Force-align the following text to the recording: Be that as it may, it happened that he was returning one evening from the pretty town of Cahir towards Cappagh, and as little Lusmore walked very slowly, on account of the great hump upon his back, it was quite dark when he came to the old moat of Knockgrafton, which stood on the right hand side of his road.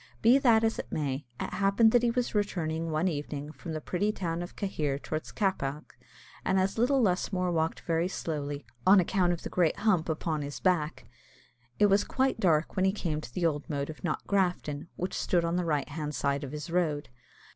Be 0.23 0.39
that 0.39 0.63
as 0.63 0.79
it 0.79 0.91
may, 0.91 1.27
it 1.39 1.53
happened 1.53 1.91
that 1.91 2.01
he 2.01 2.09
was 2.09 2.33
returning 2.33 2.89
one 2.89 3.07
evening 3.07 3.51
from 3.51 3.73
the 3.73 3.79
pretty 3.79 4.11
town 4.11 4.41
of 4.41 4.55
Cahir 4.55 4.97
towards 4.97 5.31
Cappagh, 5.31 5.85
and 6.43 6.59
as 6.59 6.79
little 6.79 7.03
Lusmore 7.03 7.51
walked 7.51 7.81
very 7.81 8.07
slowly, 8.07 8.65
on 8.83 8.99
account 8.99 9.31
of 9.31 9.43
the 9.43 9.49
great 9.49 9.77
hump 9.81 10.09
upon 10.09 10.41
his 10.41 10.59
back, 10.59 11.05
it 11.77 11.85
was 11.85 12.03
quite 12.03 12.39
dark 12.39 12.75
when 12.75 12.85
he 12.85 12.91
came 12.91 13.21
to 13.21 13.31
the 13.31 13.45
old 13.45 13.69
moat 13.69 13.91
of 13.91 14.01
Knockgrafton, 14.01 14.87
which 14.95 15.13
stood 15.13 15.45
on 15.45 15.55
the 15.55 15.65
right 15.65 15.89
hand 15.89 16.15
side 16.15 16.43
of 16.43 16.51
his 16.51 16.71
road. 16.71 17.09